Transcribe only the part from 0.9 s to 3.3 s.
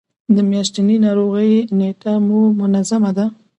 ناروغۍ نیټه مو منظمه ده؟